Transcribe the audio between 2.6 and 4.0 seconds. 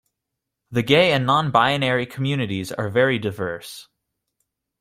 are very diverse.